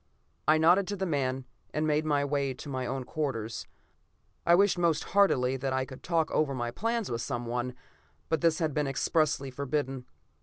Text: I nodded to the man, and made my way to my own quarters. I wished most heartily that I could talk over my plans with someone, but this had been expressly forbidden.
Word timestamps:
I 0.47 0.57
nodded 0.57 0.87
to 0.87 0.95
the 0.95 1.05
man, 1.05 1.45
and 1.75 1.85
made 1.85 2.05
my 2.05 2.25
way 2.25 2.55
to 2.55 2.67
my 2.67 2.87
own 2.87 3.03
quarters. 3.03 3.67
I 4.47 4.55
wished 4.55 4.79
most 4.79 5.03
heartily 5.03 5.57
that 5.57 5.73
I 5.73 5.85
could 5.85 6.01
talk 6.01 6.31
over 6.31 6.55
my 6.55 6.71
plans 6.71 7.11
with 7.11 7.21
someone, 7.21 7.75
but 8.27 8.41
this 8.41 8.57
had 8.57 8.73
been 8.73 8.87
expressly 8.87 9.51
forbidden. 9.51 10.07